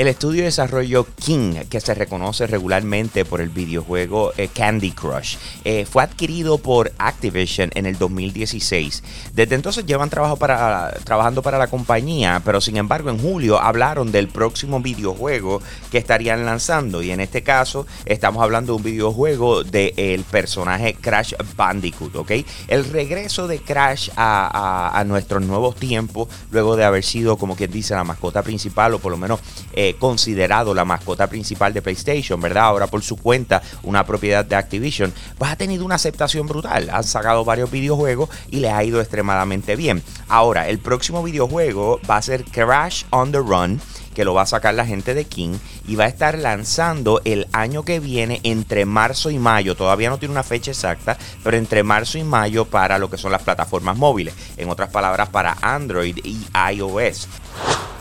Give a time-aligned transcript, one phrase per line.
[0.00, 5.36] El estudio de desarrollo King, que se reconoce regularmente por el videojuego eh, Candy Crush,
[5.62, 9.02] eh, fue adquirido por Activision en el 2016.
[9.34, 14.10] Desde entonces llevan trabajo para, trabajando para la compañía, pero sin embargo en julio hablaron
[14.10, 15.60] del próximo videojuego
[15.90, 17.02] que estarían lanzando.
[17.02, 22.32] Y en este caso estamos hablando de un videojuego del personaje Crash Bandicoot, ¿ok?
[22.68, 27.70] El regreso de Crash a, a nuestros nuevos tiempos, luego de haber sido, como quien
[27.70, 29.40] dice, la mascota principal o por lo menos...
[29.74, 32.64] Eh, considerado la mascota principal de PlayStation, ¿verdad?
[32.64, 36.90] Ahora por su cuenta, una propiedad de Activision, pues ha tenido una aceptación brutal.
[36.90, 40.02] Han sacado varios videojuegos y les ha ido extremadamente bien.
[40.28, 43.80] Ahora, el próximo videojuego va a ser Crash on the Run
[44.14, 47.46] que lo va a sacar la gente de King y va a estar lanzando el
[47.52, 49.76] año que viene entre marzo y mayo.
[49.76, 53.32] Todavía no tiene una fecha exacta, pero entre marzo y mayo para lo que son
[53.32, 54.34] las plataformas móviles.
[54.56, 56.38] En otras palabras, para Android y
[56.72, 57.28] iOS.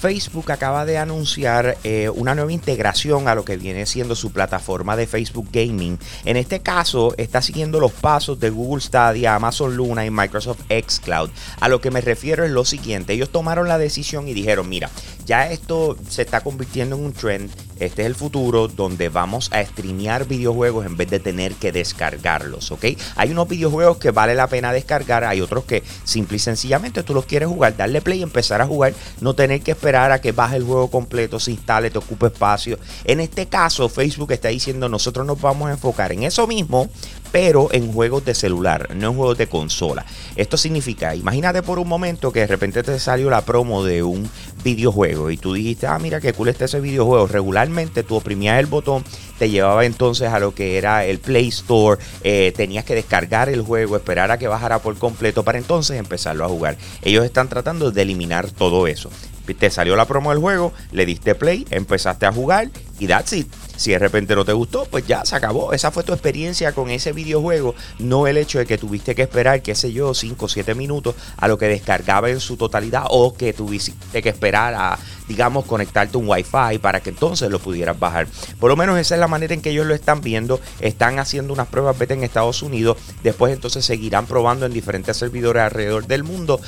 [0.00, 4.96] Facebook acaba de anunciar eh, una nueva integración a lo que viene siendo su plataforma
[4.96, 5.98] de Facebook Gaming.
[6.24, 11.28] En este caso, está siguiendo los pasos de Google Stadia, Amazon Luna y Microsoft Xcloud.
[11.60, 14.88] A lo que me refiero es lo siguiente: ellos tomaron la decisión y dijeron, mira,
[15.26, 19.64] ya esto se está convirtiendo en un trend este es el futuro donde vamos a
[19.64, 22.84] streamear videojuegos en vez de tener que descargarlos, ¿ok?
[23.16, 27.14] Hay unos videojuegos que vale la pena descargar, hay otros que simple y sencillamente tú
[27.14, 30.32] los quieres jugar, darle play y empezar a jugar, no tener que esperar a que
[30.32, 32.78] baje el juego completo, se instale, te ocupe espacio.
[33.04, 36.88] En este caso, Facebook está diciendo nosotros nos vamos a enfocar en eso mismo,
[37.32, 40.04] pero en juegos de celular, no en juegos de consola.
[40.36, 44.28] Esto significa, imagínate por un momento que de repente te salió la promo de un
[44.64, 47.26] videojuego y tú dijiste, ah, mira qué cool está ese videojuego.
[47.26, 49.04] Regularmente tú oprimías el botón,
[49.38, 53.62] te llevaba entonces a lo que era el Play Store, eh, tenías que descargar el
[53.62, 56.76] juego, esperar a que bajara por completo para entonces empezarlo a jugar.
[57.02, 59.10] Ellos están tratando de eliminar todo eso.
[59.58, 62.70] Te salió la promo del juego, le diste play, empezaste a jugar
[63.00, 63.48] y that's it.
[63.80, 65.72] Si de repente no te gustó, pues ya se acabó.
[65.72, 69.62] Esa fue tu experiencia con ese videojuego, no el hecho de que tuviste que esperar,
[69.62, 73.32] qué sé yo, 5 o 7 minutos a lo que descargaba en su totalidad o
[73.32, 74.98] que tuviste que esperar a,
[75.28, 78.26] digamos, conectarte un Wi-Fi para que entonces lo pudieras bajar.
[78.58, 80.60] Por lo menos esa es la manera en que ellos lo están viendo.
[80.80, 82.98] Están haciendo unas pruebas beta en Estados Unidos.
[83.22, 86.60] Después entonces seguirán probando en diferentes servidores alrededor del mundo.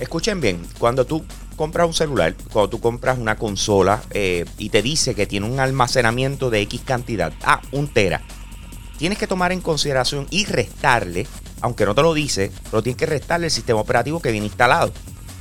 [0.00, 1.22] Escuchen bien, cuando tú
[1.56, 5.58] compras un celular, cuando tú compras una consola eh, y te dice que tiene un
[5.58, 8.22] almacenamiento de X cantidad, ah, un tera,
[8.98, 11.26] tienes que tomar en consideración y restarle,
[11.60, 14.92] aunque no te lo dice, pero tienes que restarle el sistema operativo que viene instalado.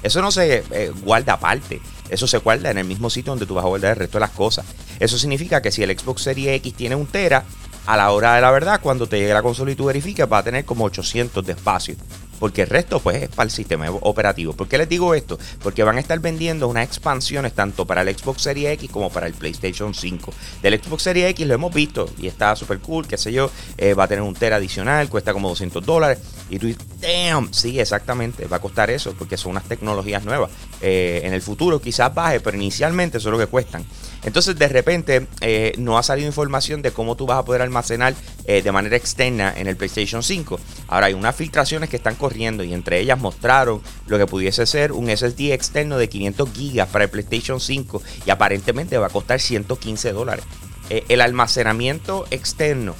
[0.03, 1.81] Eso no se eh, guarda aparte.
[2.09, 4.21] Eso se guarda en el mismo sitio donde tú vas a guardar el resto de
[4.21, 4.65] las cosas.
[4.99, 7.43] Eso significa que si el Xbox Series X tiene un tera,
[7.87, 10.39] a la hora de la verdad, cuando te llegue la consola y tú verifiques, va
[10.39, 11.95] a tener como 800 de espacio
[12.39, 14.53] porque el resto pues es para el sistema operativo.
[14.53, 15.37] ¿Por qué les digo esto?
[15.61, 19.27] Porque van a estar vendiendo unas expansiones tanto para el Xbox Series X como para
[19.27, 20.33] el PlayStation 5.
[20.61, 23.93] Del Xbox Series X lo hemos visto y está súper cool, qué sé yo, eh,
[23.93, 26.19] va a tener un tera adicional, cuesta como 200 dólares.
[26.49, 30.51] Y tú dices, damn, sí, exactamente, va a costar eso porque son unas tecnologías nuevas.
[30.81, 33.85] Eh, en el futuro quizás baje, pero inicialmente eso es lo que cuestan.
[34.25, 38.13] Entonces de repente eh, no ha salido información de cómo tú vas a poder almacenar
[38.45, 40.59] de manera externa en el PlayStation 5.
[40.87, 44.91] Ahora hay unas filtraciones que están corriendo y entre ellas mostraron lo que pudiese ser
[44.91, 49.39] un SSD externo de 500 gigas para el PlayStation 5 y aparentemente va a costar
[49.39, 50.45] 115 dólares.
[50.89, 52.95] Eh, el almacenamiento externo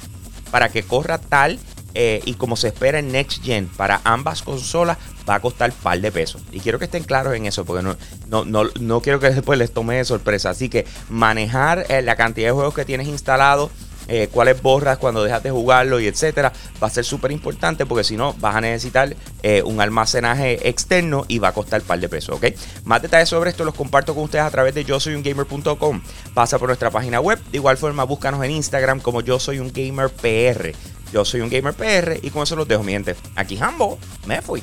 [0.50, 1.58] para que corra tal
[1.94, 4.98] eh, y como se espera en Next Gen para ambas consolas
[5.28, 6.42] va a costar un par de pesos.
[6.52, 7.96] Y quiero que estén claros en eso, porque no,
[8.28, 10.50] no, no, no quiero que después les tome de sorpresa.
[10.50, 13.70] Así que manejar eh, la cantidad de juegos que tienes instalado
[14.08, 18.04] eh, cuáles borras cuando dejas de jugarlo y etcétera, va a ser súper importante porque
[18.04, 21.98] si no vas a necesitar eh, un almacenaje externo y va a costar un par
[21.98, 22.46] de pesos, ¿ok?
[22.84, 26.00] Más detalles sobre esto los comparto con ustedes a través de yo soy un gamer.com.
[26.34, 29.72] Pasa por nuestra página web, de igual forma búscanos en Instagram como yo soy un
[29.72, 30.72] gamer PR.
[31.12, 32.96] Yo soy un gamer PR y con eso los dejo, mi.
[33.36, 34.62] Aquí Hambo, me fui.